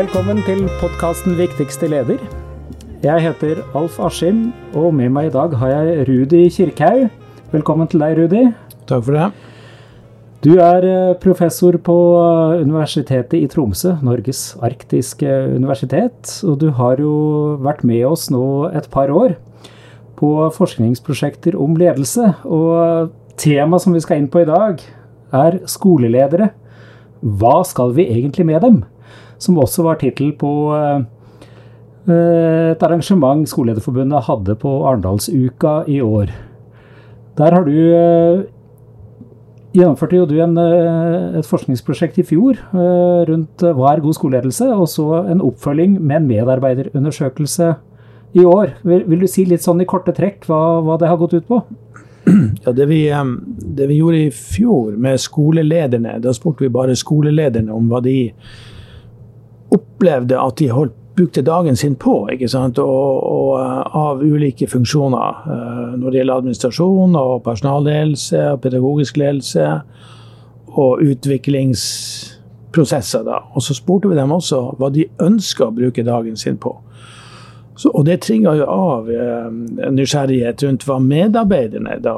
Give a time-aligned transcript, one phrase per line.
[0.00, 2.22] Velkommen til podkasten Viktigste leder.
[3.04, 7.10] Jeg heter Alf Askim, og med meg i dag har jeg Rudi Kirkhaug.
[7.52, 8.40] Velkommen til deg, Rudi.
[8.88, 9.26] Takk for det.
[10.46, 16.32] Du er eh, professor på eh, Universitetet i Tromsø, Norges arktiske universitet.
[16.48, 19.34] Og du har jo vært med oss nå et par år
[20.16, 22.30] på forskningsprosjekter om ledelse.
[22.48, 24.80] Og temaet som vi skal inn på i dag,
[25.42, 26.54] er skoleledere.
[27.20, 28.80] Hva skal vi egentlig med dem?
[29.40, 31.02] Som også var tittel på eh,
[32.10, 36.32] et arrangement Skolelederforbundet hadde på Arendalsuka i år.
[37.38, 37.76] Der har du
[39.70, 42.58] gjennomførte jo du en, et forskningsprosjekt i fjor
[43.28, 47.70] rundt hva er god skoleledelse, og så en oppfølging med en medarbeiderundersøkelse
[48.32, 48.74] i år.
[48.82, 51.48] Vil, vil, du si litt sånn i korte trekk hva, hva det har gått ut
[51.48, 51.62] på?
[52.64, 53.00] Ja, det vi,
[53.78, 58.32] det vi, gjorde i fjor med skolelederne, da spurte vi bare skolelederne om hva de
[59.74, 62.28] opplevde at de holdt, brukte dagen sin på.
[62.32, 62.78] ikke sant?
[62.78, 63.60] Og, og
[63.96, 65.34] av ulike funksjoner.
[65.96, 69.80] Når det gjelder administrasjon og personalledelse og pedagogisk ledelse
[70.70, 73.24] og utviklingsprosesser.
[73.24, 73.38] da.
[73.54, 76.80] Og så spurte vi dem også hva de ønska å bruke dagen sin på.
[77.76, 79.50] Så, og det trigga jo av eh,
[79.90, 82.16] nysgjerrighet rundt hva medarbeiderne da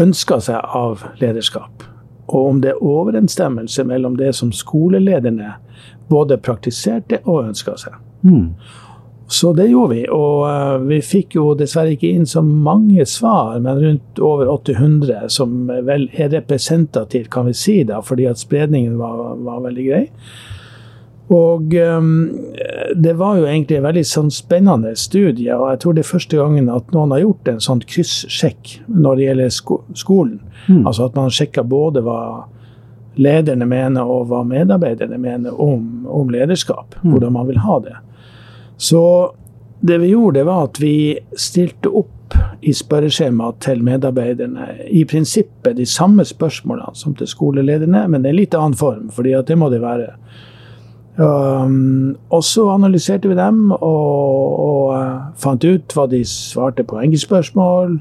[0.00, 1.82] ønska seg av lederskap.
[2.26, 5.54] Og om det er overensstemmelse mellom det som skolelederne
[6.10, 8.00] både praktiserte og ønska seg.
[8.24, 8.48] Mm.
[9.26, 10.02] Så det gjorde vi.
[10.12, 15.30] Og uh, vi fikk jo dessverre ikke inn så mange svar, men rundt over 800,
[15.32, 20.04] som vel er representativt, kan vi si, da, fordi at spredningen var, var veldig grei.
[21.32, 22.08] Og um,
[22.94, 26.36] det var jo egentlig en veldig sånn spennende studie, og jeg tror det er første
[26.36, 30.42] gangen at noen har gjort en sånn kryssjekk når det gjelder sko skolen.
[30.68, 30.82] Mm.
[30.84, 32.18] Altså at man sjekker både hva
[33.16, 36.96] lederne mener og hva medarbeiderne mener om, om lederskap.
[37.02, 37.10] Mm.
[37.10, 37.96] Hvordan man vil ha det.
[38.76, 39.04] Så
[39.80, 40.96] det vi gjorde, det var at vi
[41.36, 42.10] stilte opp
[42.64, 48.38] i spørreskjemaet til medarbeiderne i prinsippet de samme spørsmålene som til skolelederne, men i en
[48.38, 50.14] litt annen form, for det må det være.
[51.14, 56.98] Um, og så analyserte vi dem og, og uh, fant ut hva de svarte på
[57.04, 58.00] enkeltspørsmål,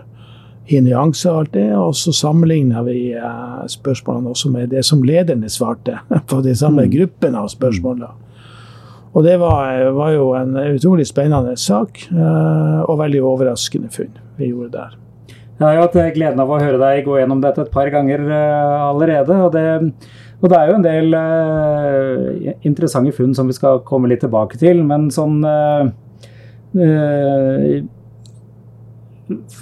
[0.67, 1.67] i nyanser og alt det.
[1.77, 6.87] Og så sammenligna vi uh, spørsmålene også med det som lederne svarte på de samme
[6.87, 6.91] mm.
[6.95, 8.05] gruppene av spørsmål.
[9.13, 14.49] Og det var, var, jo en utrolig spennende sak, uh, og veldig overraskende funn vi
[14.49, 14.99] gjorde der.
[15.59, 18.25] Jeg har jo hatt gleden av å høre deg gå gjennom dette et par ganger
[18.33, 19.37] allerede.
[19.45, 19.65] og det
[20.43, 24.59] og det er jo en del uh, interessante funn som vi skal komme litt tilbake
[24.59, 25.87] til, men sånn uh,
[26.75, 27.77] uh,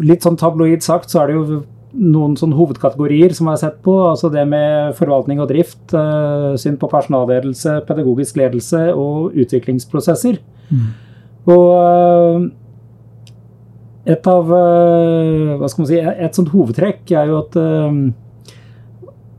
[0.03, 1.61] Litt sånn tabloid sagt, så er det jo
[1.91, 3.95] noen sånn hovedkategorier som jeg har sett på.
[4.07, 5.91] Altså det med forvaltning og drift,
[6.61, 10.39] syn på personalledelse, pedagogisk ledelse og utviklingsprosesser.
[10.71, 10.87] Mm.
[11.51, 12.49] Og
[14.11, 17.57] et av Hva skal man si Et sånt hovedtrekk er jo at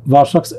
[0.02, 0.52] hva slags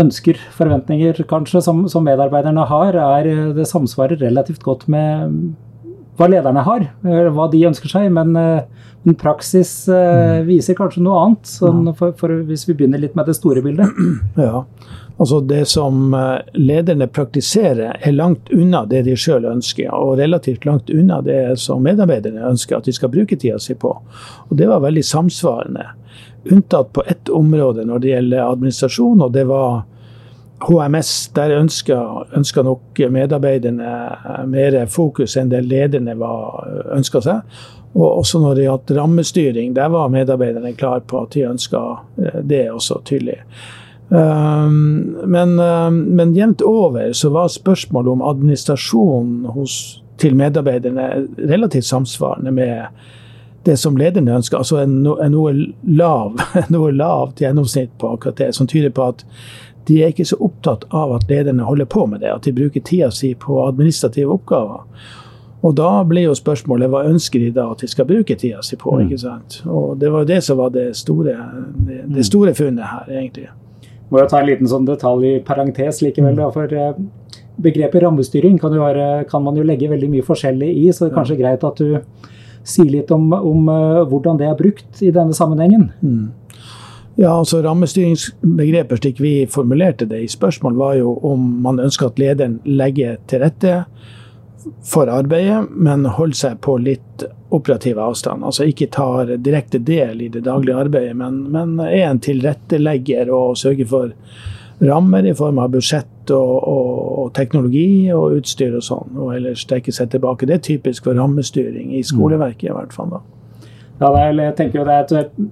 [0.00, 5.54] ønsker, forventninger kanskje, som, som, medarbeiderne har, er det samsvarer relativt godt med
[6.18, 8.10] hva lederne har, hva de ønsker seg.
[8.14, 10.46] Men, eh, men praksis mm.
[10.48, 13.90] viser kanskje noe annet, sånn for, for hvis vi begynner litt med det store bildet.
[14.40, 14.64] Ja,
[15.20, 20.64] altså Det som eh, lederne praktiserer, er langt unna det de sjøl ønsker, og relativt
[20.64, 23.92] langt unna det som medarbeiderne ønsker at de skal bruke tida si på.
[24.48, 25.90] Og Det var veldig samsvarende
[26.44, 29.84] unntatt på ett område når det gjelder administrasjon, og det var
[30.66, 31.12] HMS.
[31.36, 33.94] Der ønska nok medarbeiderne
[34.50, 36.16] mer fokus enn det lederne
[36.94, 37.56] ønska seg.
[37.94, 41.82] Og også når det gjaldt rammestyring, der var medarbeiderne klar på at de ønska
[42.18, 43.38] eh, det også tydelig.
[44.08, 51.84] Um, men, um, men jevnt over så var spørsmålet om administrasjon hos, til medarbeiderne relativt
[51.84, 52.82] samsvarende med
[53.64, 56.34] det som lederne ønsker, altså en, en noe, lav,
[56.74, 59.24] noe lavt gjennomsnitt på akkurat det, som tyder på at
[59.88, 62.84] de er ikke så opptatt av at lederne holder på med det, at de bruker
[62.84, 64.84] tida si på administrative oppgaver.
[65.64, 68.76] Og da blir jo spørsmålet hva ønsker de da at de skal bruke tida si
[68.80, 68.92] på?
[68.92, 69.06] Mm.
[69.06, 69.62] ikke sant?
[69.64, 71.36] Og det var jo det som var det store,
[71.86, 72.26] det, det mm.
[72.28, 73.48] store funnet her, egentlig.
[74.12, 77.00] Må jo ta en liten sånn detalj i parentes likevel, da, for eh,
[77.64, 81.18] begrepet rammestyring kan, være, kan, man jo legge veldig mye forskjellig i, så det er
[81.18, 81.96] kanskje greit at du
[82.64, 85.90] sier litt om, om uh, hvordan det er brukt i denne sammenhengen?
[86.00, 86.28] Mm.
[87.16, 92.18] Ja, altså Rammestyringsbegrepet slik vi formulerte det i spørsmål, var jo om man ønsker at
[92.18, 93.84] lederen legger til rette
[94.88, 97.24] for arbeidet, men holder seg på litt
[97.54, 98.42] operativ avstand.
[98.42, 103.58] Altså ikke tar direkte del i det daglige arbeidet, men, men er en tilrettelegger og
[103.60, 104.14] sørger for
[104.82, 109.62] rammer i form av budsjett og, og, og teknologi og utstyr og sånn, og ellers
[109.70, 110.48] trekke seg tilbake.
[110.50, 113.14] Det er typisk for rammestyring i skoleverket i hvert fall.
[113.14, 113.22] da.
[114.00, 115.44] Ja, jeg tenker jo det er et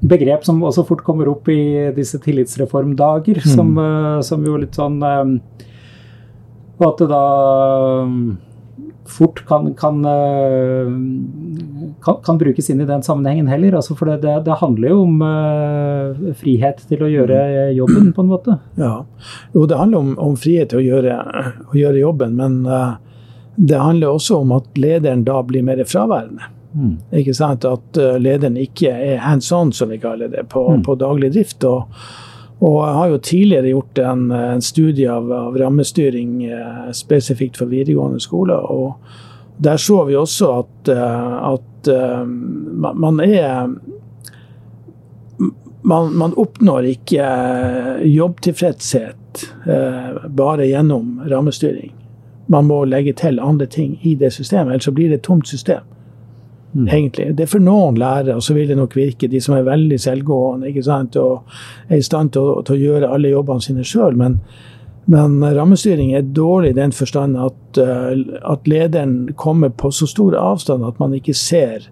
[0.00, 3.48] begrep som også fort kommer opp i disse tillitsreformdager, mm.
[3.54, 5.00] som, eh, som, jo litt sånn
[6.78, 7.24] Og at det da
[9.08, 10.86] fort kan, kan, eh,
[12.04, 13.78] kan, kan, brukes inn i den sammenhengen heller.
[13.80, 17.40] Altså for det, det, det, handler jo om uh, frihet til å gjøre
[17.76, 18.58] jobben, på en måte.
[18.78, 18.92] Ja,
[19.56, 21.18] jo det handler om, om frihet til å gjøre,
[21.72, 23.00] å gjøre jobben, men uh,
[23.56, 26.52] det handler også om at lederen da blir mer fraværende.
[26.78, 26.94] Mm.
[27.20, 27.66] Ikke sant?
[27.66, 30.86] At uh, lederen ikke er hands on, som vi kaller det, på, mm.
[30.86, 31.64] på daglig drift.
[31.66, 31.86] og
[32.58, 37.70] og jeg har jo tidligere gjort en, en studie av, av rammestyring eh, spesifikt for
[37.70, 38.58] videregående skoler.
[38.58, 38.98] og
[39.62, 43.68] Der så vi også at, eh, at uh, man er
[45.82, 47.28] man, man, oppnår ikke
[48.02, 49.44] jobbtilfredshet
[50.34, 51.92] bare gjennom rammestyring.
[52.50, 55.48] Man må legge til andre ting i det systemet, ellers så blir det et tomt
[55.48, 55.86] system.
[56.74, 56.88] Mm.
[56.88, 57.36] egentlig.
[57.36, 59.98] Det er for noen lærere, og så vil det nok virke, de som er veldig
[60.00, 61.48] selvgående ikke sant, og
[61.88, 64.18] er i stand til å, til å gjøre alle jobbene sine sjøl.
[64.20, 64.38] Men,
[65.08, 68.12] men, rammestyring er dårlig i den forstand at, uh,
[68.52, 71.88] at, lederen kommer på så stor avstand at man ikke ser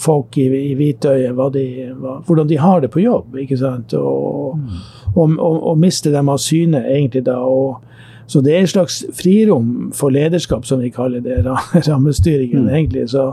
[0.00, 3.36] folk i, i hvitøyet hvordan de har det på jobb.
[3.40, 4.82] ikke sant, Og, mm.
[5.14, 7.40] og, og, og mister dem av syne, egentlig da.
[7.40, 7.80] og
[8.30, 11.40] så det er et slags frirom for lederskap, som vi kaller det,
[11.88, 12.68] rammestyringen.
[12.68, 12.68] Mm.
[12.68, 13.08] egentlig.
[13.10, 13.24] Så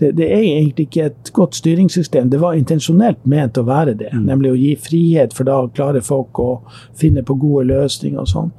[0.00, 2.30] det, det, er egentlig ikke et godt styringssystem.
[2.30, 4.10] Det var intensjonelt ment å være det.
[4.10, 4.26] Mm.
[4.26, 6.50] Nemlig å gi frihet, for da klarer folk å
[6.98, 8.50] finne på gode løsninger og sånn.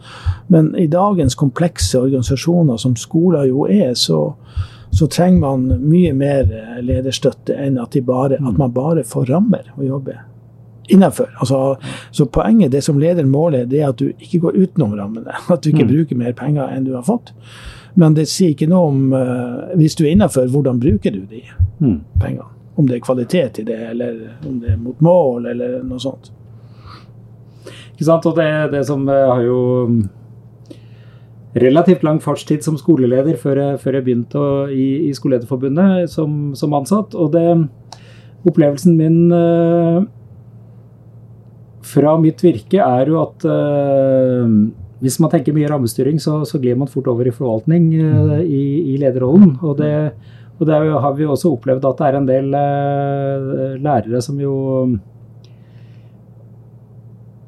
[0.47, 4.29] Men i dagens komplekse organisasjoner, som skoler jo er, så,
[4.95, 6.47] så trenger man mye mer
[6.79, 10.21] lederstøtte enn at, bare, at man bare får rammer å jobbe
[10.87, 11.29] innafor.
[11.39, 11.75] Altså,
[12.11, 15.35] så poenget, det som lederen måler, det er at du ikke går utenom rammene.
[15.53, 15.93] At du ikke mm.
[15.93, 17.33] bruker mer penger enn du har fått.
[17.99, 21.43] Men det sier ikke noe om, uh, hvis du er innafor, hvordan bruker du de
[21.79, 21.99] mm.
[22.21, 22.49] pengene.
[22.75, 24.15] Om det er kvalitet i det, eller
[24.47, 26.31] om det er mot mål, eller noe sånt.
[27.93, 29.59] Ikke sant, og det, det som uh, har jo
[29.91, 30.01] mm,
[31.61, 36.55] relativt lang fartstid som skoleleder før jeg, før jeg begynte å, i, i Skolelederforbundet som,
[36.57, 37.13] som, ansatt.
[37.13, 37.45] Og det
[38.49, 40.01] opplevelsen min uh,
[41.93, 44.47] fra mitt virke er jo at uh,
[45.03, 48.93] hvis man tenker mye rammestyring, så, så glir man fort over i forvaltning uh, i,
[48.93, 49.57] i, lederrollen.
[49.61, 49.95] Og det,
[50.59, 54.55] og det har vi også opplevd at det er en del uh, lærere som jo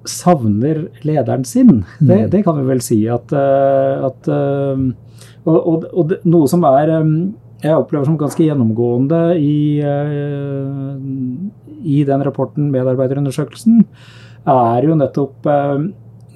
[0.06, 1.80] savner lederen sin.
[1.98, 2.28] Det, mm.
[2.34, 6.92] det, kan vi vel si at, at og, og, og noe som er
[7.64, 9.82] jeg opplever som ganske gjennomgående i,
[11.82, 13.82] i den rapporten, medarbeiderundersøkelsen,
[14.46, 15.88] er jo nettopp, eh,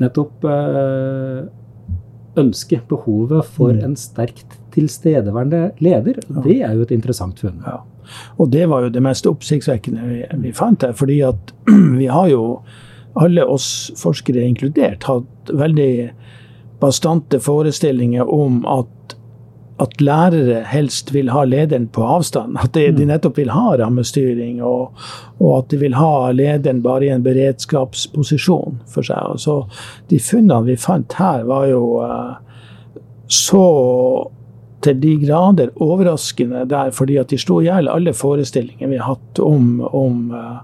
[0.02, 1.46] nettopp eh,
[2.40, 3.86] ønsket, behovet for mm.
[3.86, 6.20] en sterkt tilstedeværende leder.
[6.44, 7.62] Det er jo et interessant funn.
[7.66, 7.80] Ja.
[8.42, 10.94] Og det var jo det mest oppsiktsvekkende vi, vi fant her.
[10.98, 11.54] fordi at
[12.00, 12.62] vi har jo,
[13.20, 16.12] alle oss forskere inkludert, hatt veldig
[16.80, 18.88] bastante forestillinger om at
[19.80, 22.57] at lærere helst vil ha lederen på avstand.
[22.59, 23.12] At de, de mm.
[23.14, 24.98] nettopp vil ha rammestyring, og,
[25.40, 29.40] og, at de vil ha lederen bare i en beredskapsposisjon for seg.
[29.40, 29.62] Så
[30.12, 32.36] de funnene vi fant her, var jo uh,
[33.30, 33.66] så
[34.83, 39.16] til de grader overraskende der, fordi at de slo i hjel alle forestillinger vi har
[39.16, 40.59] hatt om, om uh,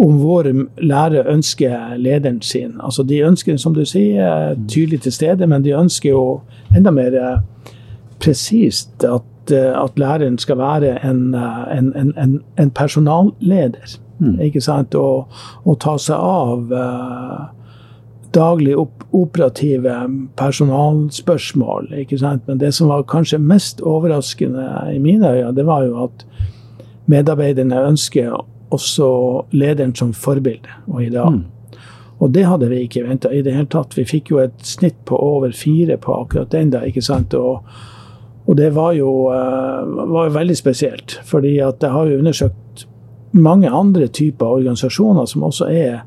[0.00, 2.78] om våre lærere ønsker lederen sin.
[2.80, 6.40] Altså De ønsker, som du sier, tydelig til stede, men de ønsker jo
[6.76, 7.42] enda mer
[8.20, 13.98] presist at, eh, at, læreren skal være en, eh, en, en, en personalleder.
[14.18, 14.40] Mm.
[14.40, 14.94] Ikke sant?
[14.94, 15.28] Og,
[15.64, 17.46] og, ta seg av uh,
[18.34, 19.94] daglig op operative
[20.36, 21.88] personalspørsmål.
[22.04, 22.42] Ikke sant?
[22.46, 26.26] Men det som var kanskje mest overraskende i mine øyne, det var jo at
[27.10, 28.36] medarbeiderne ønsker
[28.70, 29.08] også
[29.50, 31.40] lederen som forbilde og ideal.
[31.40, 31.80] Mm.
[32.20, 33.96] Og det hadde vi ikke venta i det hele tatt.
[33.96, 36.84] Vi fikk jo et snitt på over fire på akkurat den da.
[36.84, 37.34] ikke sant?
[37.34, 37.64] Og,
[38.50, 42.86] og det var jo, eh, var jo veldig spesielt, fordi at jeg har jo undersøkt
[43.30, 46.00] mange andre typer organisasjoner som også er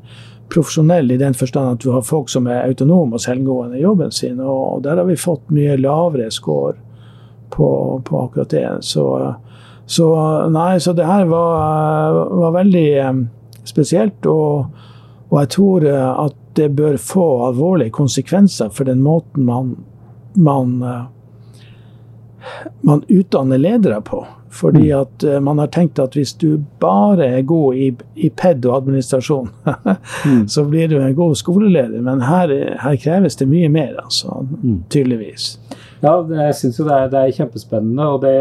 [0.52, 4.12] profesjonelle i den forstand at du har folk som er autonome og selvgående i jobben
[4.12, 4.40] sin.
[4.40, 6.76] Og der har vi fått mye lavere score
[7.50, 7.68] på,
[8.04, 8.68] på akkurat det.
[8.84, 9.06] Så,
[9.86, 10.10] så,
[10.52, 13.24] nei, så det her var, var veldig eh,
[13.64, 14.26] spesielt.
[14.26, 14.68] Og,
[15.30, 19.76] og, jeg tror eh, at det bør få alvorlige konsekvenser for den måten man,
[20.36, 20.76] man
[22.80, 24.24] man utdanner ledere på.
[24.54, 28.66] Fordi at uh, man har tenkt at hvis du bare er god i, i PED
[28.68, 29.48] og administrasjon,
[30.26, 30.44] mm.
[30.48, 32.00] så blir du en god skoleleder.
[32.00, 34.44] Men her, her kreves det mye mer, altså.
[34.62, 34.84] Mm.
[34.90, 35.56] Tydeligvis.
[36.04, 38.06] Ja, jeg syns jo det er, det er, kjempespennende.
[38.06, 38.36] og det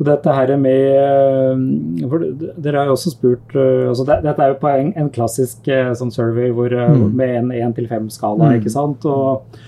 [0.00, 2.22] og dette her med for
[2.56, 6.12] Dere har jo også spurt altså det, Dette er jo på en, en klassisk sånn
[6.14, 7.02] survey hvor, mm.
[7.18, 8.54] med en 1-5-skala, mm.
[8.62, 9.04] ikke sant?
[9.04, 9.60] Og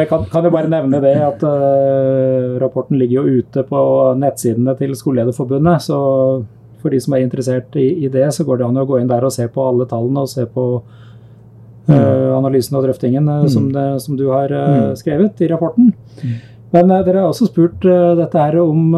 [0.00, 3.80] jeg kan, kan, jo bare nevne det at uh, rapporten ligger jo ute på
[4.16, 5.84] nettsidene til Skolelederforbundet.
[5.84, 5.98] Så
[6.80, 9.10] for de som er interessert i, i, det, så går det an å gå inn
[9.10, 13.52] der og se på alle tallene og se på uh, analysen og drøftingen uh, mm.
[13.52, 14.96] som, det, som, du har mm.
[15.02, 15.92] skrevet i rapporten.
[16.72, 18.94] Men dere har også spurt dette her om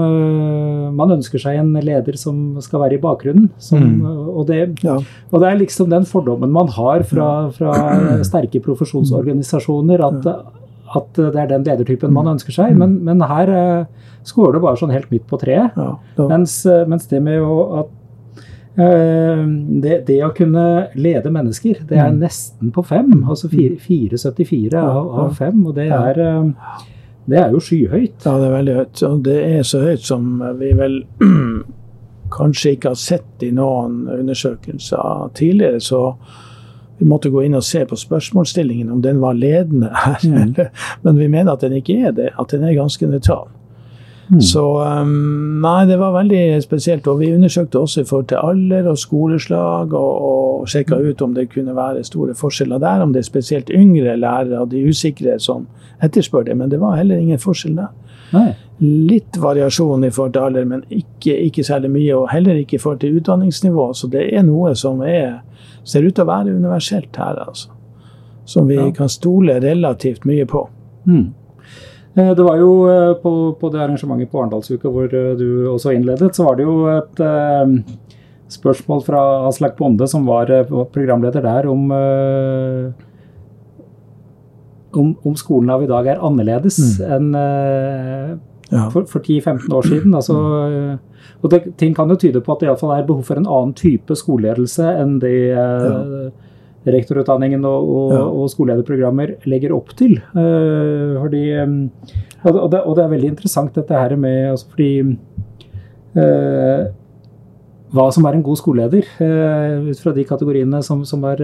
[0.94, 3.48] man ønsker seg en leder som skal være i bakgrunnen.
[3.58, 4.28] Som, mm.
[4.30, 4.94] og, det, ja.
[5.02, 7.74] og, det, er liksom den fordommen man har fra, fra
[8.30, 10.30] sterke profesjonsorganisasjoner at
[10.94, 12.76] at det er den ledertypen man ønsker seg.
[12.78, 15.76] Men, men her uh, skårer du bare sånn helt midt på treet.
[15.76, 15.92] Ja,
[16.30, 18.00] mens, uh, mens, det med å at
[18.74, 20.64] det, det, å kunne
[20.98, 22.16] lede mennesker, det er mm.
[22.24, 23.12] nesten på fem.
[23.22, 25.60] Altså 4,74 av, av fem.
[25.62, 26.18] Og det er,
[27.30, 28.26] det er jo skyhøyt.
[28.26, 29.04] Ja, det er veldig høyt.
[29.06, 30.98] Og det er så høyt som vi vel
[32.34, 35.80] kanskje ikke har sett i noen undersøkelser tidligere.
[35.80, 36.02] så
[36.98, 40.22] vi måtte gå inn og se på spørsmålsstillingen, om den var ledende her.
[40.22, 40.54] Mm.
[41.02, 43.48] Men vi mener at den ikke er det, at den er ganske nøytral.
[44.28, 44.40] Mm.
[44.40, 47.06] Så um, nei, det var veldig spesielt.
[47.10, 51.34] Og vi undersøkte også i forhold til alder og skoleslag, og, og sjekka ut om
[51.36, 53.04] det kunne være store forskjeller der.
[53.04, 55.66] Om det er spesielt yngre lærere og de usikre som
[56.02, 56.56] etterspør det.
[56.56, 57.92] Men det var heller ingen forskjell der.
[58.34, 58.50] Nei.
[58.82, 62.10] Litt variasjon i forhold til alder, men ikke, ikke særlig mye.
[62.18, 63.88] Og heller ikke i forhold til utdanningsnivå.
[63.94, 65.40] Så det er noe som er
[65.84, 67.72] ser ut til å være universelt her, altså.
[68.48, 68.90] Som vi ja.
[68.92, 70.66] kan stole relativt mye på.
[71.08, 71.32] Mm.
[72.14, 76.30] Det var jo eh, på, på, det arrangementet på Arendalsuka hvor eh, du også innledet,
[76.36, 77.72] så var det jo et eh,
[78.54, 80.52] spørsmål fra Aslak Bonde, som var
[80.94, 81.88] programleder der, om,
[85.00, 87.12] om, om skolen av i dag er annerledes mm.
[87.16, 87.28] enn
[88.70, 88.86] ja.
[88.92, 90.14] for, for 10-15 år siden.
[90.16, 90.38] Altså,
[91.42, 93.74] og det, ting kan jo tyde på at det iallfall er behov for en annen
[93.78, 95.68] type skoleledelse enn det ja.
[96.88, 98.24] rektorutdanningen og, og, ja.
[98.24, 100.18] og, skolelederprogrammer legger opp til.
[100.36, 104.90] Uh, fordi, og, det, og, det, er veldig interessant dette her med altså fordi
[106.18, 106.90] uh,
[107.94, 109.08] hva som er en god skoleleder.
[109.20, 111.40] Uh, ut fra de kategoriene som, som er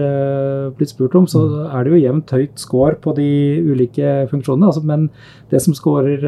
[0.77, 1.57] blitt spurt om, så mm.
[1.71, 3.31] er det jo jevnt høyt score på de
[3.71, 4.71] ulike funksjonene.
[4.71, 5.07] Altså, men
[5.51, 6.25] det som scorer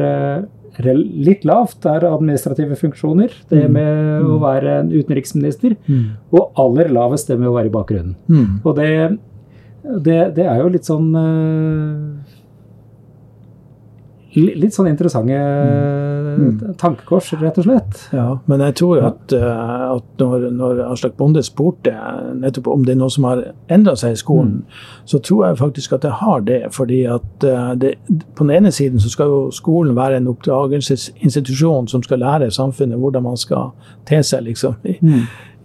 [0.82, 3.30] litt lavt er administrative funksjoner.
[3.50, 3.72] Det mm.
[3.72, 4.30] med mm.
[4.32, 5.76] å være en utenriksminister.
[5.86, 6.16] Mm.
[6.34, 8.16] Og aller lavest det med å være i bakgrunnen.
[8.26, 8.60] Mm.
[8.64, 8.90] Og det,
[10.04, 11.12] det, det, er jo litt sånn
[14.34, 16.40] litt sånn interessante mm.
[16.40, 16.72] mm.
[16.80, 18.00] tankekors, rett og slett.
[18.14, 21.92] Ja, men jeg tror at, uh, at når, når Aslak Bonde spurte
[22.40, 24.82] nettopp om det er noe som har endra seg i skolen, mm.
[25.10, 26.60] så tror jeg faktisk at det har det.
[26.74, 27.94] fordi at uh, det,
[28.34, 32.98] på den ene siden så skal jo skolen være en oppdragelsesinstitusjon som skal lære samfunnet
[32.98, 33.72] hvordan man skal
[34.08, 35.22] te seg liksom, i, mm.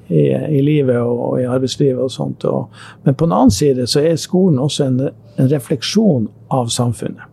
[0.09, 0.27] i,
[0.59, 2.45] i livet og, og, i arbeidslivet og sånt.
[2.45, 2.69] Og,
[3.03, 5.01] men på den annen side så er skolen også en,
[5.37, 7.28] en refleksjon av samfunnet.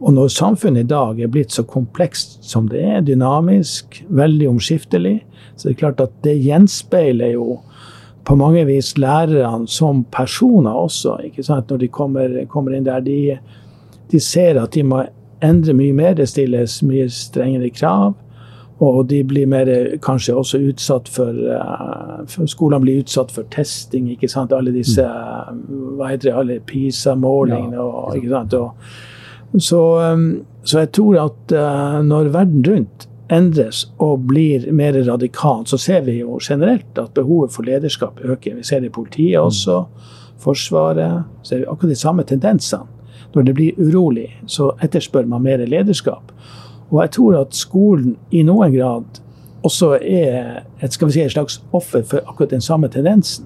[0.00, 5.16] Og når samfunnet i dag er blitt så komplekst som det er, dynamisk, veldig omskiftelig,
[5.56, 7.58] så det er klart at det gjenspeiler jo
[8.28, 11.16] på mange vis lærerne som personer også.
[11.24, 11.70] ikke sant?
[11.70, 13.00] Når de kommer, kommer inn der.
[13.00, 13.38] De,
[14.12, 15.02] de, ser at de må
[15.42, 16.14] endre mye mer.
[16.14, 18.14] Det stilles mye strengere krav.
[18.78, 19.66] Og de blir mer,
[20.04, 24.10] kanskje også utsatt for, uh, for Skolene blir utsatt for testing.
[24.12, 24.52] ikke sant?
[24.52, 25.96] Alle disse mm.
[25.98, 27.80] hva heter det, alle PISA-målingene.
[27.80, 28.54] og, ikke sant?
[28.54, 28.70] Og,
[29.56, 35.66] så, um, så jeg tror at uh, når verden rundt endres og blir mer radikal,
[35.66, 38.56] så ser vi jo generelt at behovet for lederskap øker.
[38.56, 39.84] Vi ser det i politiet også,
[40.38, 41.24] Forsvaret.
[41.42, 42.86] ser vi akkurat de samme tendensene.
[43.34, 46.32] Når det blir urolig, så etterspør man mer lederskap.
[46.90, 49.20] Og jeg tror at skolen i noen grad
[49.62, 53.44] også er et, skal vi si, et slags offer for akkurat den samme tendensen.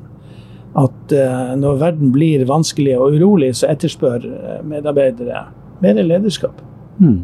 [0.78, 5.42] At uh, når verden blir vanskelig og urolig, så etterspør uh, medarbeidere
[5.82, 6.62] mer lederskap.
[6.98, 7.22] Mm.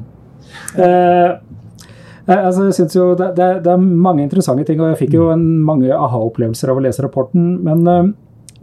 [2.29, 5.19] Eh, altså, jeg synes jo det, det, det, er mange interessante ting, og jeg fikk
[5.19, 7.51] jo en, mange aha-opplevelser av å lese rapporten.
[7.65, 8.11] Men eh,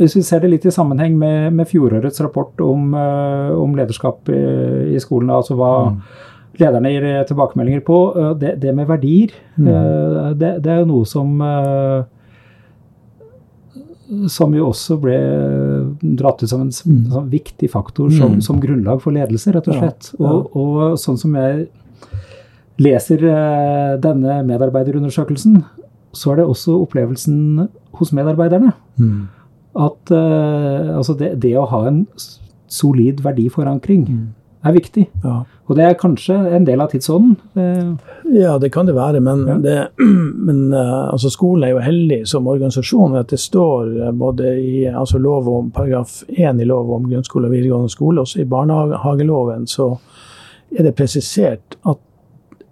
[0.01, 4.31] hvis vi ser det litt i sammenheng med, med fjorårets rapport om, eh, om lederskap
[4.33, 4.41] i,
[4.95, 6.01] i, skolen, altså hva mm.
[6.61, 9.71] lederne gir tilbakemeldinger på, uh, det, det, med verdier, mm.
[10.39, 11.41] det, er jo noe som
[14.29, 15.15] som jo også ble
[16.01, 18.43] dratt ut som en sånn viktig faktor som, mm.
[18.45, 20.11] som, grunnlag for ledelse, rett og slett.
[20.19, 21.67] Og, og, sånn som jeg
[22.81, 25.61] leser eh, denne medarbeiderundersøkelsen,
[26.15, 27.67] så er det også opplevelsen
[27.99, 28.73] hos medarbeiderne.
[28.99, 29.27] Mm.
[29.85, 32.03] At eh, altså det, det å ha en
[32.71, 34.25] solid verdiforankring Mm.
[34.65, 35.05] Er viktig.
[35.24, 35.43] Ja.
[35.65, 37.36] Og det er kanskje en del av tidsånden.
[37.55, 37.93] Eh,
[38.36, 39.57] Ja, det kan det være, men, Ja.
[39.57, 39.88] det,
[40.48, 44.86] men eh, altså skolen er jo heldig som organisasjon at det står eh, både i
[44.86, 49.67] altså lov om paragraf 1 i lov om grunnskole og videregående skole, også i barnehageloven,
[49.67, 49.95] så
[50.77, 51.98] er det presisert at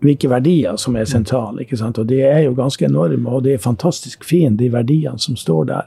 [0.03, 1.61] hvilke verdier som er sentrale.
[1.61, 1.97] ikke sant?
[1.97, 5.63] Og de er jo ganske enorme, og det er fantastisk fine, de verdiene som står
[5.65, 5.85] der.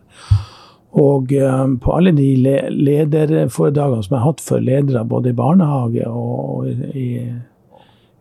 [0.96, 5.36] Og eh, på alle de le lederforedragene som jeg har hatt for ledere både i
[5.36, 7.10] barnehage og i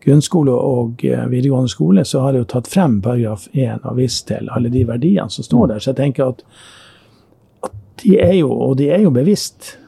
[0.06, 4.26] grunnskole og eh, videregående skole, så har jeg jo tatt frem paragraf 1 og vist
[4.28, 5.82] til alle de verdiene som står der.
[5.82, 6.44] Så jeg tenker at,
[7.64, 9.78] at de er jo, og de er jo bevisst,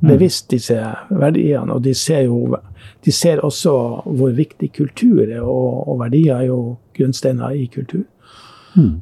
[0.00, 0.78] bevisst disse
[1.10, 2.56] verdiene, og de ser jo
[3.04, 3.72] de ser også
[4.04, 8.04] hvor viktig kultur er, og, og verdier er jo grunnsteiner i kultur.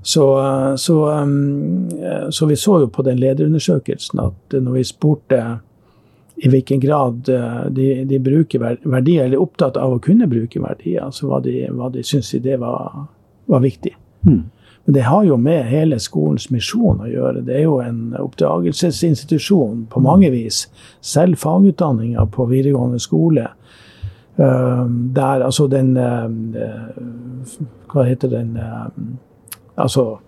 [0.02, 5.40] Så, eh, så, eh, så vi så jo på den lederundersøkelsen at når vi spurte
[6.38, 10.62] i hvilken grad eh, de, de bruker verdier, eller er opptatt av å kunne bruke
[10.62, 13.08] verdier, så var de, var de, syns de det var,
[13.50, 13.94] var viktig.
[14.22, 14.44] Mm.
[14.88, 17.42] Men det har jo med hele skolens misjon å gjøre.
[17.44, 20.62] Det er jo en oppdragelsesinstitusjon på mange vis.
[21.04, 23.50] Selv fagutdanninga på videregående skole,
[24.38, 24.84] eh,
[25.18, 26.28] der altså den eh,
[27.88, 28.86] Hva heter den eh,
[29.78, 30.18] Altså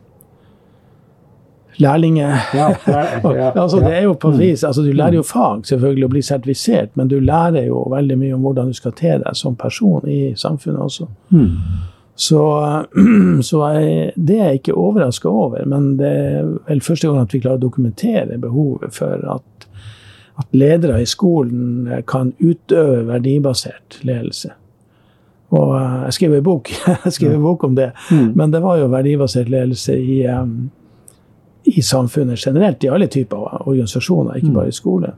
[1.81, 2.29] lærlinge...
[2.55, 4.39] ja, ja, altså, det er jo på Mm.
[4.39, 8.19] vis, altså, Du lærer jo fag, selvfølgelig, å bli sertifisert, men du lærer jo veldig
[8.19, 11.07] mye om hvordan du skal te deg som person i samfunnet også.
[11.31, 11.57] Mm.
[12.17, 12.43] Så,
[13.49, 17.35] så jeg, det er jeg ikke overraska over, men det er vel første gang at
[17.35, 19.69] vi klarer å dokumentere behovet for at,
[20.39, 24.53] at ledere i skolen kan utøve verdibasert ledelse.
[25.51, 26.69] Og eh, jeg skrev en bok,
[27.05, 28.33] jeg skrev en bok om det, Mm.
[28.39, 30.71] men det var jo verdibasert ledelse i, um,
[31.67, 35.11] i samfunnet generelt, i alle typer organisasjoner, ikke bare i skole.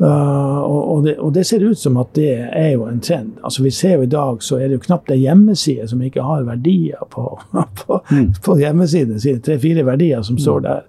[0.00, 3.34] Uh, og, og, det, og det ser ut som at det er jo en trend.
[3.44, 6.24] Altså Vi ser jo i dag så er det jo knapt en hjemmeside som ikke
[6.24, 7.26] har verdier på,
[7.82, 8.30] på, Mm.
[8.44, 9.42] på hjemmesiden sine.
[9.44, 10.80] Tre-fire verdier som står der.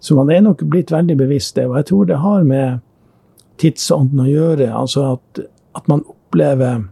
[0.00, 1.66] Så man er nok blitt veldig bevisst det.
[1.68, 2.78] Og jeg tror det har med
[3.60, 4.70] tidsånden å gjøre.
[4.72, 5.42] Altså at,
[5.76, 6.86] at man opplever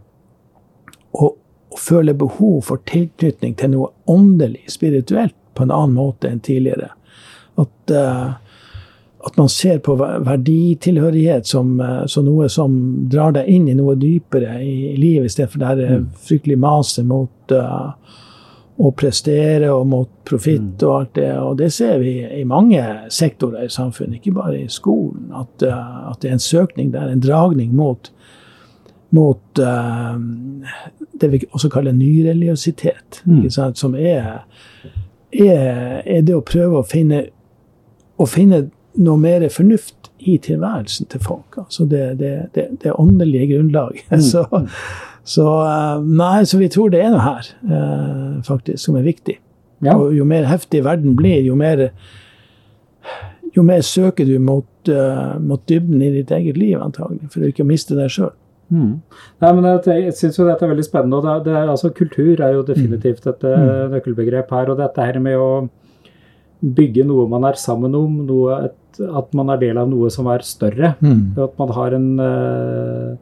[1.69, 6.39] å, føler føle behov for tilknytning til noe åndelig, spirituelt, på en annen måte enn
[6.39, 6.91] tidligere.
[7.59, 8.31] At, uh,
[9.27, 12.77] at man ser på verditilhørighet som, uh, som noe som
[13.11, 17.05] drar deg inn i noe dypere i, livet, i stedet for det her fryktelig maset
[17.05, 17.91] mot uh,
[18.79, 21.33] å prestere og mot profitt og alt det.
[21.43, 22.79] Og det ser vi i mange
[23.11, 25.33] sektorer i samfunnet, ikke bare i skolen.
[25.35, 28.13] At, at det er en søkning der, en dragning mot
[29.09, 30.15] mot eh,
[31.21, 33.21] det vi også kaller nyreligiositet.
[33.25, 33.49] Mm.
[33.75, 34.43] Som er,
[35.33, 37.25] er, er det å prøve å finne,
[38.17, 38.67] å finne
[38.99, 41.57] noe mer fornuft i tilværelsen til folk.
[41.57, 44.09] Altså det, det, det, det åndelige grunnlaget.
[44.31, 44.45] Så,
[45.23, 49.35] så, eh, nei, så vi tror det er noe her, eh, faktisk, som er viktig.
[49.85, 49.93] Ja.
[49.93, 51.91] Og jo mer heftig verden blir, jo mer,
[53.53, 57.51] jo mer søker du mot, eh, mot dybden i ditt eget liv, antagelig, for å
[57.51, 58.33] ikke miste deg sjøl.
[58.69, 58.95] Mm.
[59.41, 61.19] Nei, men jeg, jeg syns jo dette er veldig spennende.
[61.19, 63.95] og det, det altså, Kultur er jo definitivt et mm.
[63.95, 64.73] nøkkelbegrep her.
[64.73, 65.49] Og dette her med å
[66.59, 70.27] bygge noe man er sammen om, noe, et, at man er del av noe som
[70.31, 70.93] er større.
[70.99, 73.15] At man har en, uh,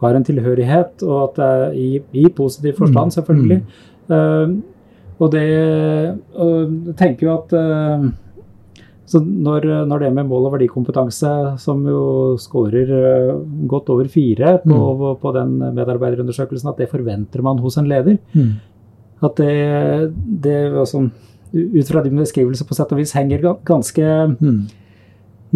[0.00, 1.90] har en tilhørighet, og at det er i,
[2.24, 3.62] i positiv forstand, selvfølgelig.
[4.10, 4.58] Uh,
[5.20, 5.46] og det
[6.40, 8.04] uh, tenker jo at eh,
[9.10, 12.02] så når, når det med mål- og verdikompetanse, som jo
[12.38, 13.30] scorer eh,
[13.66, 18.20] godt over fire på, på den medarbeiderundersøkelsen, at det forventer man hos en leder.
[18.36, 18.52] Mm.
[19.26, 20.12] At det,
[20.46, 21.02] det altså,
[21.52, 24.06] ut fra din beskrivelse på sett og vis henger ganske
[24.40, 24.60] Mm.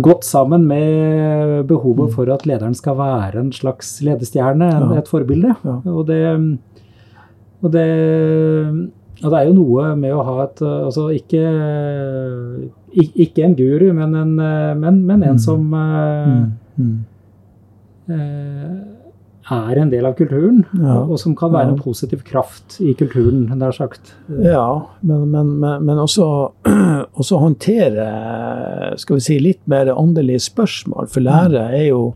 [0.03, 4.99] godt sammen med behovet for at lederen skal være en slags ledestjerne, Ja.
[4.99, 5.55] et forbilde.
[5.65, 5.77] Ja.
[5.95, 6.59] Og, det,
[7.63, 7.87] og, det,
[9.23, 11.43] og det er jo noe med å ha et uh, Altså ikke,
[13.27, 17.05] ikke en guru, men en, uh, men, men en som uh, Mm.
[18.09, 18.81] Mm.
[19.55, 20.97] er en del av kulturen, Ja.
[21.05, 24.15] og som kan være en positiv kraft i kulturen, nær sagt.
[24.43, 26.27] Ja, men, men, men, men også,
[27.21, 31.07] også håndtere skal vi si, litt mer åndelige spørsmål.
[31.13, 32.15] For lærere er jo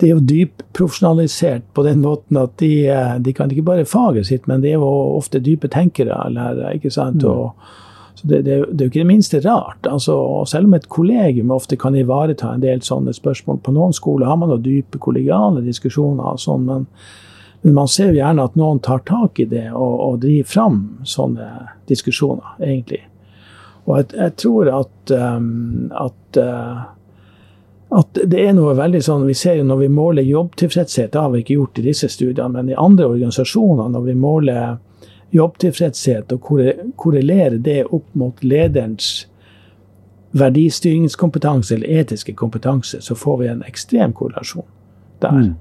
[0.00, 4.28] det er jo dypprofesjonalisert på den måten at de, eh, de kan ikke bare faget
[4.28, 6.74] sitt, men de er jo ofte dype tenkere, lærere.
[6.76, 7.24] ikke sant?
[7.24, 7.54] Og,
[8.16, 9.86] så det, det, det er jo ikke det minste rart.
[9.86, 13.92] altså, og Selv om et kollegium ofte kan ivareta en del sånne spørsmål På noen
[13.92, 16.86] skoler har man jo dype kollegiale diskusjoner, og sånn, men,
[17.62, 20.80] Men man ser jo gjerne at noen tar tak i det og, og driver fram
[21.04, 21.46] sånne
[21.88, 23.00] diskusjoner, egentlig.
[23.86, 26.84] Og jeg, jeg tror at, um, at, uh,
[27.94, 31.30] at det er noe veldig sånn Vi ser jo når vi måler jobbtilfredshet, det har
[31.30, 34.78] vi ikke gjort i disse studiene, men i andre organisasjoner, når vi måler
[35.34, 36.50] jobbtilfredshet og
[36.98, 39.26] korrelerer det opp mot lederens
[40.36, 44.66] verdistyringskompetanse eller etiske kompetanse, så får vi en ekstrem korrelasjon
[45.22, 45.38] der.
[45.38, 45.54] Mm.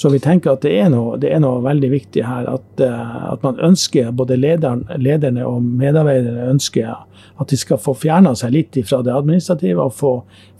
[0.00, 2.46] Så vi tenker at det er noe, det er noe veldig viktig her.
[2.48, 6.94] At, uh, at man ønsker, både lederen, lederne og medarbeiderne ønsker
[7.40, 10.14] at de skal få fjerna seg litt fra det administrative og få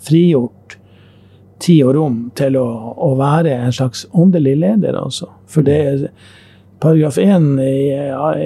[0.05, 0.80] frigjort
[1.61, 4.97] tid og rom til å, å være en slags åndelig leder.
[4.99, 5.29] Altså.
[5.51, 6.07] For det er
[6.81, 7.75] paragraf 1 i,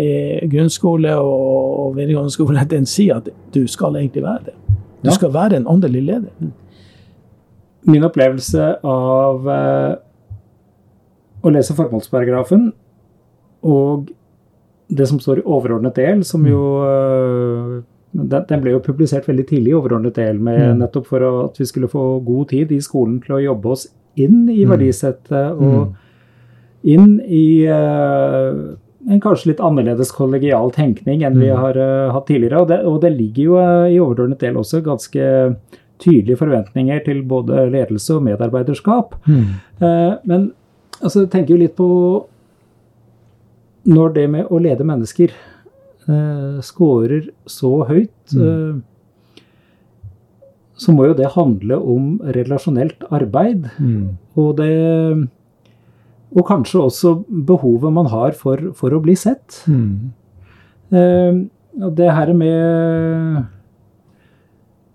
[0.00, 1.46] i grunnskole og,
[1.84, 4.58] og videregående skole den sier at du skal egentlig være det.
[5.04, 5.16] Du ja.
[5.16, 6.52] skal være en åndelig leder.
[7.84, 9.94] Min opplevelse av eh,
[11.44, 12.70] å lese formålsparagrafen
[13.68, 14.08] og
[14.88, 17.82] det som står i overordnet del, som jo øh,
[18.14, 20.80] den, ble jo publisert veldig tidlig i overordnet del, med, mm.
[20.84, 24.44] nettopp for at vi skulle få god tid i skolen til å jobbe oss inn
[24.46, 24.70] i mm.
[24.70, 25.94] verdisettet og mm.
[26.94, 28.74] inn i uh,
[29.04, 32.62] en kanskje litt annerledes kollegial tenkning enn vi har uh, hatt tidligere.
[32.62, 35.24] Og det, og det, ligger jo uh, i overordnet del også ganske
[36.04, 39.14] tydelige forventninger til både ledelse og medarbeiderskap.
[39.30, 39.44] Mm.
[40.26, 40.48] men
[41.00, 41.88] altså, jeg tenker jo litt på
[43.84, 45.32] Når det med å lede mennesker
[46.08, 48.42] eh, scorer så høyt, mm.
[48.48, 49.40] eh,
[50.74, 53.70] så må jo det handle om relasjonelt arbeid.
[53.78, 54.18] Mm.
[54.36, 55.28] Og det
[56.34, 57.10] Og kanskje også
[57.46, 59.62] behovet man har for, for å bli sett.
[59.70, 60.10] Mm.
[60.90, 61.44] Eh,
[61.94, 63.44] det her med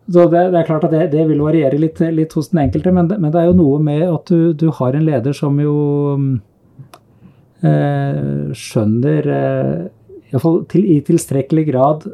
[0.09, 2.91] så det, det, er klart at det, det vil variere litt, litt, hos den enkelte,
[2.91, 5.59] men det, men det, er jo noe med at du, du har en leder som
[5.61, 5.75] jo
[7.61, 9.83] eh, skjønner eh,
[10.29, 12.07] Iallfall til, i tilstrekkelig grad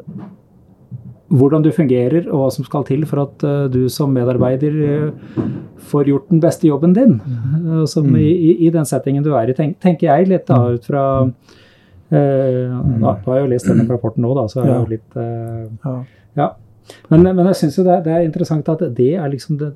[1.26, 5.38] hvordan du fungerer og hva som skal til for at uh, du som medarbeider uh,
[5.90, 7.16] får gjort den beste jobben din.
[7.18, 8.18] Uh, som mm.
[8.20, 11.32] i, i, den settingen du er i, tenk, tenker jeg litt da ut fra uh,
[12.14, 14.78] Nå har jeg jo lest denne rapporten nå, da, så er ja.
[14.78, 15.96] jo litt ja.
[16.38, 16.50] ja.
[17.10, 19.72] Men, men jeg syns jo det, det, er interessant at det er liksom det,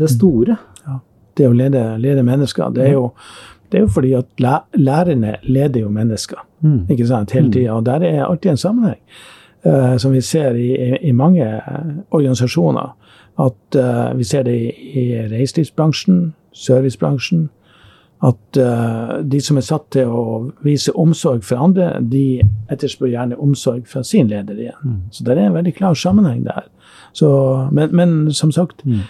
[0.00, 0.58] det store.
[0.82, 0.98] Ja.
[1.38, 3.12] Det å lede, lede mennesker, det er, jo,
[3.72, 4.24] det er jo fordi at
[4.74, 6.86] lærerne leder jo mennesker mm.
[6.90, 7.52] ikke sant, hele mm.
[7.52, 7.72] tida.
[7.72, 9.00] Og der er alltid en sammenheng,
[9.66, 11.60] uh, som vi ser i, i, i mange
[12.10, 12.96] organisasjoner.
[13.38, 17.48] At uh, vi ser det i, i reiselivsbransjen, servicebransjen,
[18.24, 20.22] at uh, de som er satt til å
[20.66, 22.40] vise omsorg for andre, de
[22.72, 24.82] etterspør gjerne omsorg fra sin leder igjen.
[24.82, 24.98] Mm.
[25.10, 26.66] Så det er en veldig klar sammenheng der.
[27.12, 27.28] Så,
[27.72, 29.06] men, men, som sagt, mm.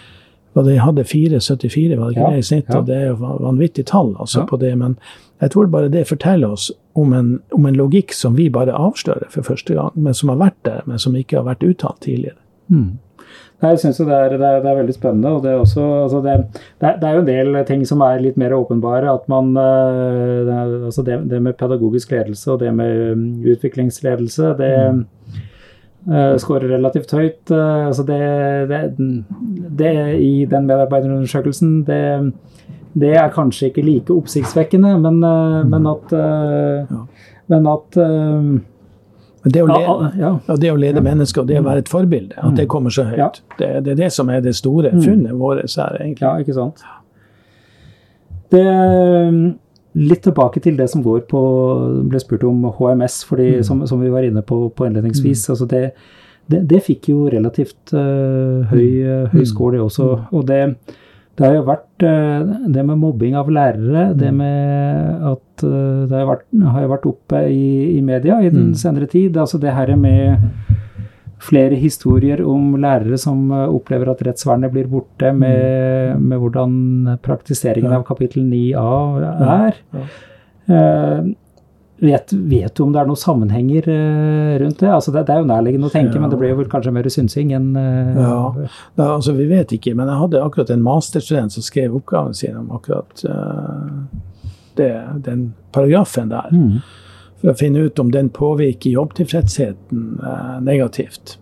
[0.53, 2.79] De hadde 4,74 var det ikke ja, det i snitt, ja.
[2.79, 4.45] og det er jo vanvittig tall altså, ja.
[4.49, 4.71] på det.
[4.79, 4.95] Men
[5.39, 9.29] jeg tror bare det forteller oss om en, om en, logikk som vi bare avslører
[9.29, 12.39] for første gang, men som har vært der, men som ikke har vært uttalt tidligere.
[12.73, 12.97] Mm.
[13.59, 15.31] Nei, jeg syns det, det, det, er veldig spennende.
[15.35, 16.35] og det er, også, altså det,
[16.79, 19.11] det, er jo en del ting som er litt mer åpenbare.
[19.11, 20.51] at man, eh,
[20.87, 25.01] altså det, med pedagogisk ledelse og det med um, utviklingsledelse, det mm.
[26.07, 27.41] Uh, skårer relativt høyt.
[27.51, 28.19] Uh, altså det,
[30.19, 32.01] i den medarbeiderundersøkelsen, det,
[32.93, 35.71] det, er kanskje ikke like oppsiktsvekkende, men, uh, mm.
[35.73, 37.05] men at, ja.
[37.53, 38.01] men at
[39.49, 42.57] det å, lede, ja, det å lede mennesker og det å være et forbilde, at
[42.57, 42.71] det mm.
[42.71, 45.03] kommer så høyt, det, det, er det som er det store mm.
[45.05, 46.27] funnet vårt her, egentlig.
[46.27, 46.83] Ja, ikke sant.
[48.49, 48.65] Det,
[49.97, 51.41] litt tilbake til det som går på
[52.09, 53.65] ble spurt om HMS, fordi, mm.
[53.65, 55.47] som, som, vi var inne på, på innledningsvis.
[55.47, 55.51] Mm.
[55.53, 55.83] altså det,
[56.49, 60.09] det, det, fikk jo relativt uh, høy, uh, høy score, det også.
[60.29, 60.61] Og det,
[61.39, 64.39] det har jo vært eh, det med mobbing av lærere, det mm.
[64.41, 66.43] med at det har, vært,
[66.75, 68.75] har vært oppe i, i, media i den mm.
[68.81, 69.37] senere tid.
[69.39, 70.68] Altså det her med
[71.39, 76.25] flere historier om lærere som eh, opplever at rettsvernet blir borte, med, mm.
[76.31, 76.73] med hvordan
[77.25, 78.89] praktiseringen av kapittel 9a
[79.59, 79.85] er.
[80.69, 81.29] Uh,
[81.99, 84.87] Vet, vet, du om det er noen sammenhenger uh, rundt det?
[84.87, 85.25] Altså det?
[85.27, 85.33] det?
[85.35, 86.21] er jo nærliggende å tenke, ja.
[86.23, 88.37] men det blir jo kanskje mer synsing enn uh, Ja,
[88.95, 89.91] da, altså vi vet ikke.
[89.99, 93.25] Men jeg hadde akkurat en masterstudent som skrev oppgaven sin om akkurat
[94.79, 94.93] det,
[95.27, 95.43] den
[95.75, 96.47] paragrafen der.
[96.55, 96.79] Mm.
[97.39, 100.19] For å finne ut om den påvirker jobbtilfredsheten
[100.65, 101.37] negativt.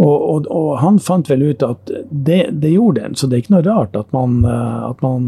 [0.00, 3.42] Og, og, og, han fant vel ut at det, det, gjorde den, så det er
[3.44, 5.26] ikke noe rart at man, at man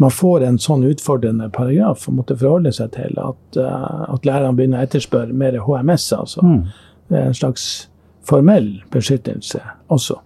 [0.00, 3.18] man får en sånn utfordrende paragraf å måtte forholde seg til.
[3.20, 6.40] At, uh, at lærerne begynner å etterspørre mer HMS, altså.
[6.40, 6.62] Mm.
[7.20, 7.66] En slags
[8.24, 9.60] formell beskyttelse
[9.92, 10.16] også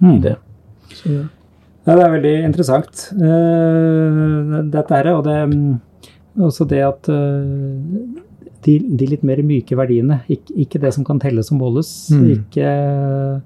[0.00, 0.14] mm.
[0.14, 0.36] i det.
[0.94, 1.26] Så, ja.
[1.88, 5.10] Ja, det er veldig interessant, uh, dette her.
[5.18, 5.78] Og det, um,
[6.46, 7.76] også det at uh,
[8.64, 11.92] de, de, litt mer myke verdiene, ikke, ikke, det som kan telles og måles.
[12.14, 12.26] Mm.
[12.36, 13.38] Ikke uh,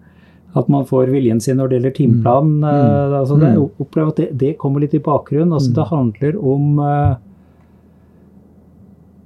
[0.59, 2.51] at man får viljen sin når det gjelder timeplan.
[2.59, 2.65] Mm.
[2.65, 3.19] mm.
[3.21, 3.63] Altså det, mm.
[3.85, 5.55] opplever at det, det, kommer litt i bakgrunnen.
[5.57, 6.83] Altså det handler om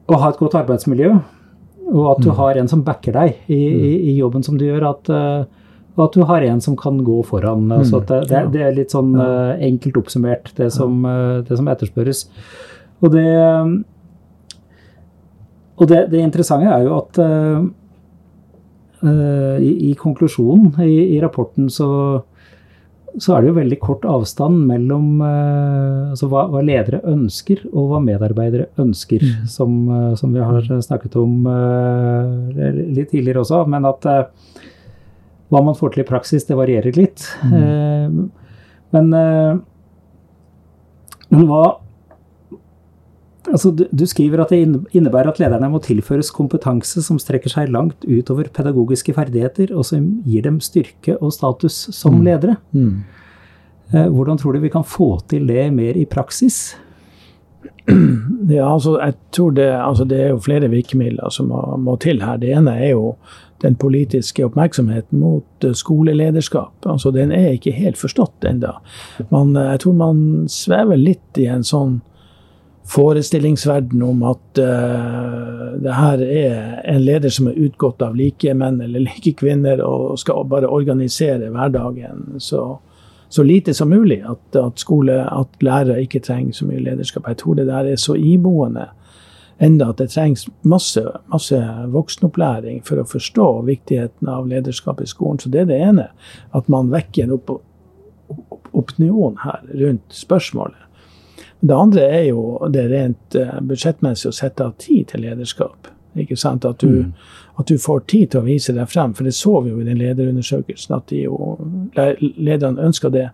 [0.07, 1.17] å ha et godt arbeidsmiljø,
[1.91, 4.87] og at du har en som backer deg i, i, i jobben som du gjør.
[4.93, 5.11] at
[5.97, 7.71] og at du har en som kan gå foran.
[7.73, 11.01] Altså det, det, det, er litt sånn enkelt oppsummert, det som,
[11.49, 12.27] det som, etterspørres.
[13.05, 13.27] Og det,
[15.77, 17.67] og det, interessante er jo at uh,
[19.61, 21.89] i, i, konklusjonen i, i rapporten så,
[23.13, 28.01] så, er det jo veldig kort avstand mellom altså hva, hva, ledere ønsker, og hva
[28.03, 29.47] medarbeidere ønsker, mm.
[29.53, 29.77] som,
[30.19, 31.47] som, vi har snakket om
[32.57, 33.63] litt tidligere også.
[33.71, 34.09] Men at
[35.53, 37.29] hva man får til i praksis, det varierer litt.
[37.45, 38.27] Mm.
[38.97, 39.15] Men,
[41.29, 41.65] men hva
[43.47, 44.63] Altså, du, du, skriver at det
[44.97, 50.09] innebærer at lederne må tilføres kompetanse som strekker seg langt utover pedagogiske ferdigheter, og som
[50.27, 52.25] gir dem styrke og status som mm.
[52.27, 52.57] ledere.
[52.75, 53.05] Mm.
[53.95, 56.77] Eh, hvordan tror du vi kan få til det mer i praksis?
[58.47, 62.21] Ja, altså, jeg tror det, altså, det er jo flere virkemidler som må, må til
[62.23, 62.37] her.
[62.39, 63.17] Det ene er jo
[63.65, 66.87] den politiske oppmerksomheten mot eh, skolelederskap.
[66.87, 68.77] Altså, den er ikke helt forstått ennå.
[69.23, 70.21] Eh, jeg tror man
[70.53, 72.01] svever litt i en sånn
[72.87, 78.81] forestillingsverden om at uh, det her er en leder som er utgått av like menn
[78.81, 82.79] eller like kvinner og skal bare organisere hverdagen så,
[83.29, 84.23] så lite som mulig.
[84.23, 87.27] At, at, skole, at lærere ikke trenger så mye lederskap.
[87.29, 88.89] Jeg tror det der er så iboende
[89.59, 91.59] enda at det trengs masse, masse
[91.93, 95.41] voksenopplæring for å forstå viktigheten av lederskap i skolen.
[95.41, 96.11] Så det er det ene.
[96.57, 97.39] At man vekker en
[98.77, 100.86] opinion her rundt spørsmålet.
[101.61, 105.89] Det andre er jo det rent uh, budsjettmessig å sette av tid til lederskap.
[106.17, 106.65] Ikke sant?
[106.65, 107.13] At du, mm.
[107.61, 109.15] at du, får tid til å vise deg frem.
[109.17, 111.57] For det så vi jo i den lederundersøkelsen, at de jo,
[112.37, 113.31] lederne ønsker det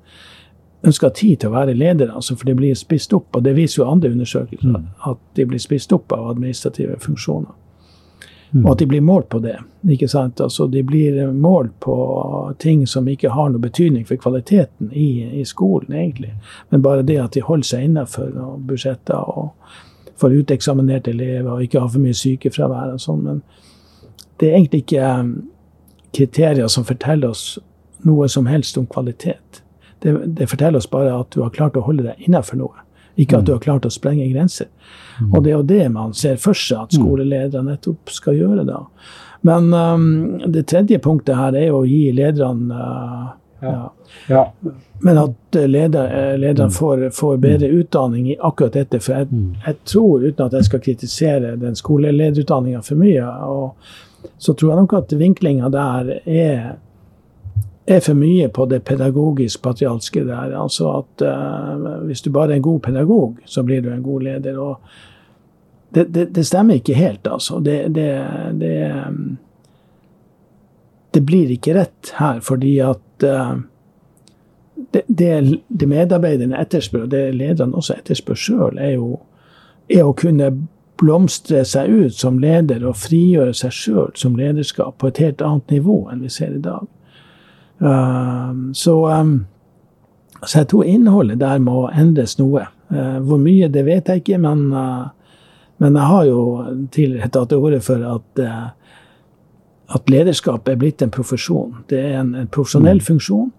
[0.83, 3.29] ønsker tid til å være ledere, altså for de blir spist opp.
[3.39, 4.89] Og det viser jo andre undersøkelser, mm.
[5.11, 7.55] at de blir spist opp av administrative funksjoner.
[8.53, 8.67] Mm.
[8.67, 9.57] Og at de blir målt på det.
[9.89, 10.41] ikke sant?
[10.41, 11.95] Altså De blir målt på
[12.59, 16.35] ting som ikke har noe betydning for kvaliteten i, i skolen, egentlig.
[16.69, 18.29] Men bare det at de holder seg innenfor
[18.69, 19.51] budsjetter og
[20.21, 23.25] får uteksaminerte elever og ikke har for mye sykefravær og sånn.
[23.25, 23.43] Men
[24.39, 25.35] det er egentlig ikke um,
[26.13, 27.59] kriterier som forteller oss
[28.05, 29.63] noe som helst om kvalitet
[30.03, 32.83] det, det, forteller oss bare at du har klart å holde deg innenfor noe.
[33.21, 33.57] Ikke at du mm.
[33.57, 34.71] har klart å sprenge grenser.
[35.21, 35.33] Mm.
[35.33, 37.01] Og det er jo det man ser for seg at mm.
[37.01, 38.81] skoleledere nettopp skal gjøre da.
[39.43, 40.07] Men um,
[40.55, 43.93] det tredje punktet her er jo å gi lederne uh, ja.
[44.27, 44.53] Ja.
[44.99, 46.71] Men at eh, lederne mm.
[46.71, 49.01] får, får, bedre utdanning i akkurat dette.
[49.01, 49.29] For jeg,
[49.67, 53.93] jeg, tror, uten at jeg skal kritisere den skolelederutdanninga for mye, og,
[54.39, 56.75] så tror jeg nok at vinklinga der er
[57.97, 60.55] er for mye på det pedagogisk-patrialske der.
[60.59, 64.21] Altså at uh, hvis du bare er en god pedagog, så blir du en god
[64.21, 64.59] leder.
[64.59, 64.81] Og
[65.95, 67.61] det, det, det stemmer ikke helt, altså.
[67.61, 67.95] Det,
[71.15, 73.57] det, blir ikke rett her, fordi at uh,
[75.09, 79.19] det, medarbeiderne etterspør, og det lederne også etterspør sjøl, er jo
[79.91, 80.51] er å kunne
[81.03, 85.75] blomstre seg ut som leder og frigjøre seg sjøl som lederskap på et helt annet
[85.75, 86.87] nivå enn vi ser i dag.
[87.83, 89.47] Um, så, um,
[90.47, 92.69] så, jeg tror innholdet der må endres noe.
[92.93, 95.09] Uh, hvor mye, det vet jeg ikke, men, uh,
[95.83, 96.43] men jeg har jo
[96.95, 98.69] tidligere tatt til orde for at, uh,
[99.97, 101.83] at lederskap er blitt en profesjon.
[101.91, 103.09] Det er en, en profesjonell mm.
[103.09, 103.51] funksjon.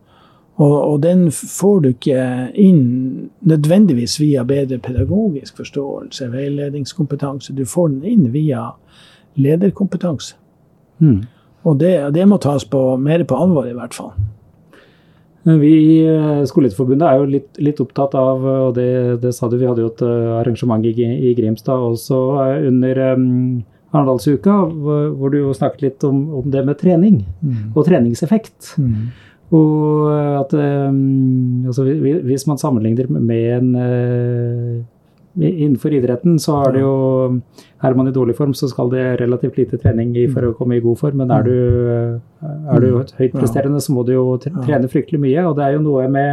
[0.56, 2.24] Og, og, den får du ikke
[2.62, 7.56] inn nødvendigvis via bedre pedagogisk forståelse, veiledningskompetanse.
[7.58, 8.68] Du får den inn via
[9.34, 10.36] lederkompetanse.
[11.02, 11.24] Mm.
[11.64, 14.14] Og det, det, må tas på, mer på alvor, i hvert fall.
[15.44, 19.58] Vi i eh, Skolelederforbundet er jo litt, litt, opptatt av, og det, det, sa du,
[19.60, 23.26] vi hadde jo et eh, arrangement i, i Grimstad også eh, under um,
[23.92, 27.74] Arendalsuka, hvor, hvor, du jo snakket litt om, om det med trening mm.
[27.76, 28.74] og treningseffekt.
[28.80, 29.12] Mm.
[29.54, 30.08] Og
[30.40, 34.80] at um, altså, hvis man sammenligner med en uh,
[35.34, 36.96] Innenfor idretten så er det jo
[37.82, 40.84] Er man i dårlig form, så skal det relativt lite trening for å komme i
[40.84, 41.18] god form.
[41.24, 41.58] Men er du,
[42.44, 43.08] er du mm.
[43.18, 45.42] høyt presterende, så må du jo trene fryktelig mye.
[45.50, 46.32] Og det er jo noe med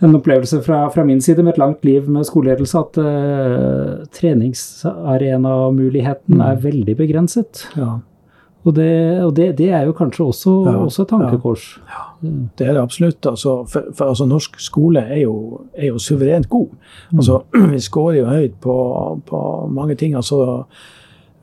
[0.00, 6.34] en opplevelse fra, fra min side med et langt liv med skoleledelse at uh, treningsarenamuligheten
[6.38, 6.44] mm.
[6.46, 7.68] er veldig begrenset.
[7.76, 8.00] Ja.
[8.64, 11.80] Og det, og det, det er jo kanskje også, ja, også et tankekors.
[11.88, 13.26] Ja, ja, det er det absolutt.
[13.26, 16.68] Altså, for, for altså, norsk skole er jo, er jo suverent god.
[17.16, 17.70] Altså, mm.
[17.72, 18.74] Vi scorer jo høyt på,
[19.26, 20.14] på mange ting.
[20.14, 20.64] altså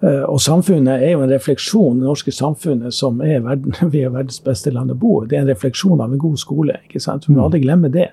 [0.01, 4.13] eh, og samfunnet er jo en refleksjon, det norske samfunnet, som er verden, vi er
[4.13, 5.27] verdens beste land å bo i.
[5.27, 6.77] Det er en refleksjon av en god skole.
[6.85, 7.25] ikke sant?
[7.25, 7.45] Vi må mm.
[7.47, 8.11] aldri glemme det.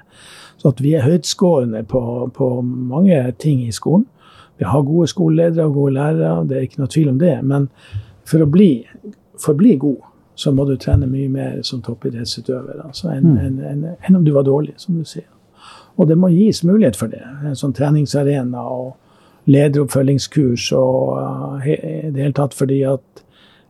[0.57, 2.01] Så at vi er høytskårende på,
[2.33, 4.09] på mange ting i skolen.
[4.57, 7.37] Vi har gode skoleledere og gode lærere, det er ikke noe tvil om det.
[7.43, 7.69] Men
[8.29, 8.73] for å bli,
[9.41, 10.03] for bli god,
[10.35, 13.39] så må du trene mye mer som toppidrettsutøver altså enn mm.
[13.39, 15.29] en, en, en om du var dårlig, som du sier.
[15.95, 17.23] Og det må gis mulighet for det.
[17.47, 18.95] En sånn treningsarena og
[19.51, 23.23] lederoppfølgingskurs og uh, i det hele tatt fordi at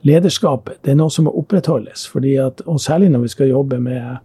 [0.06, 2.06] lederskapet det er noe som må opprettholdes.
[2.12, 4.22] Fordi at, og særlig når vi skal jobbe med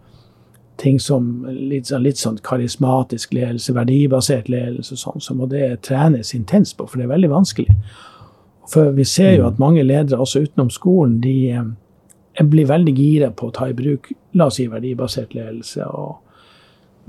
[0.80, 6.32] ting som litt, litt sånn karismatisk ledelse, verdibasert ledelse og sånn, så må det trenes
[6.36, 7.74] intenst på, for det er veldig vanskelig.
[8.70, 9.48] For vi ser jo mm.
[9.52, 13.76] at mange ledere, også utenom skolen, de eh, blir veldig gira på å ta i
[13.76, 15.86] bruk la oss si verdibasert ledelse.
[15.86, 16.18] og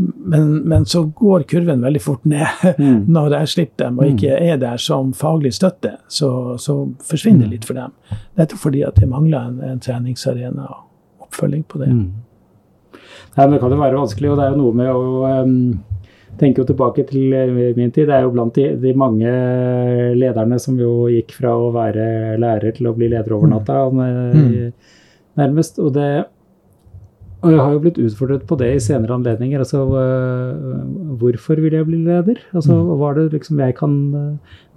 [0.02, 2.48] men, men, så går kurven veldig fort ned
[2.78, 3.04] mm.
[3.16, 4.16] når jeg slipper dem og mm.
[4.16, 5.98] ikke er der som faglig støtte.
[6.08, 7.94] Så, så forsvinner det litt for dem.
[8.40, 11.92] Nettopp fordi at det mangler en, en treningsarena og oppfølging på det.
[11.94, 12.98] Mm.
[13.36, 15.06] Nei, men Det kan jo være vanskelig, og det er jo noe med å
[15.46, 15.58] um
[16.42, 18.10] tenker jo tilbake til eh, min tid.
[18.10, 19.32] Det er jo blant de, de, mange
[20.18, 24.38] lederne som jo gikk fra å være lærer til å bli leder over natta, mm.
[24.38, 24.94] mm.
[25.42, 25.82] nærmest.
[25.84, 26.10] Og, det,
[27.42, 29.64] og jeg har jo blitt utfordret på det i senere anledninger.
[29.64, 29.86] altså
[31.22, 32.42] Hvorfor vil jeg bli leder?
[32.54, 32.96] Altså, mm.
[32.96, 34.00] hva, er det liksom jeg kan,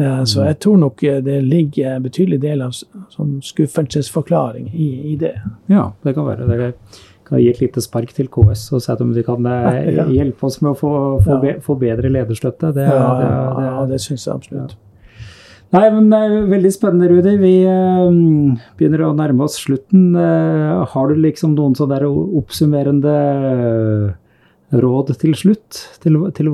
[0.00, 5.14] Eh, så jeg tror nok det ligger en betydelig del av sånn skuffelsesforklaring i, i,
[5.20, 5.36] det.
[5.70, 6.48] Ja, det kan være.
[6.48, 6.58] det.
[6.58, 10.06] Er kan gi et lite spark til KS og se om de kan eh, ja.
[10.10, 10.92] hjelpe oss med å få,
[11.24, 12.72] få, be, få bedre lederstøtte.
[12.76, 14.78] Det, ja, det, det, ja, det syns jeg absolutt.
[15.70, 17.36] Nei, men det er veldig spennende, Rudi.
[17.38, 18.08] Vi uh,
[18.78, 20.16] begynner å nærme oss slutten.
[20.18, 22.00] Har du liksom noen sånne
[22.40, 23.12] oppsummerende
[24.82, 25.78] råd til slutt?
[26.02, 26.50] Til, til,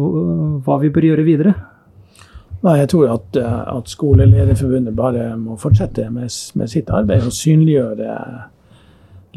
[0.66, 1.54] hva vi bør gjøre videre?
[2.66, 6.28] Nei, Jeg tror at, at Skolelederforbundet bare må fortsette med,
[6.60, 8.20] med sitt arbeid og synliggjøre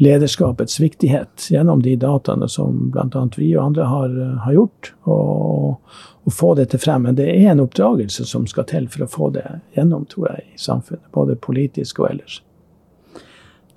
[0.00, 3.24] lederskapets viktighet gjennom de dataene som bl.a.
[3.36, 4.14] vi og andre har,
[4.46, 5.80] har gjort, og,
[6.24, 7.04] og, få dette frem.
[7.04, 9.44] Men det er en oppdragelse som skal til for å få det
[9.76, 11.04] gjennom, tror jeg, i samfunnet.
[11.12, 12.40] Både politisk og ellers.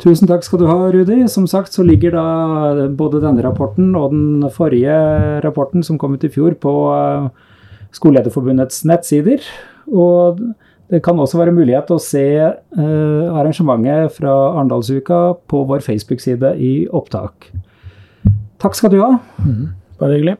[0.03, 1.19] Tusen takk skal du ha, Rudi.
[1.31, 4.95] Som sagt så ligger da både denne rapporten og den forrige
[5.43, 7.27] rapporten som kom ut i fjor, på eh,
[7.93, 9.43] Skolelederforbundets nettsider.
[9.91, 10.39] Og
[10.93, 16.73] det kan også være mulighet å se eh, arrangementet fra Arendalsuka på vår Facebook-side i
[16.93, 17.49] opptak.
[18.61, 19.15] Takk skal du ha.
[19.41, 20.37] Mm, bare hyggelig.